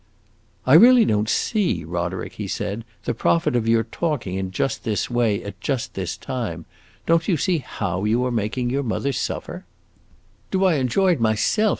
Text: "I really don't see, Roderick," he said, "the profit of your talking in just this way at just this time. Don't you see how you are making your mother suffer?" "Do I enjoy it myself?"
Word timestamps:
"I 0.65 0.73
really 0.73 1.05
don't 1.05 1.29
see, 1.29 1.83
Roderick," 1.83 2.33
he 2.33 2.47
said, 2.47 2.85
"the 3.03 3.13
profit 3.13 3.55
of 3.55 3.67
your 3.67 3.83
talking 3.83 4.33
in 4.33 4.49
just 4.49 4.83
this 4.83 5.11
way 5.11 5.43
at 5.43 5.61
just 5.61 5.93
this 5.93 6.17
time. 6.17 6.65
Don't 7.05 7.27
you 7.27 7.37
see 7.37 7.59
how 7.59 8.05
you 8.05 8.25
are 8.25 8.31
making 8.31 8.71
your 8.71 8.81
mother 8.81 9.11
suffer?" 9.11 9.63
"Do 10.49 10.65
I 10.65 10.77
enjoy 10.77 11.11
it 11.11 11.21
myself?" 11.21 11.69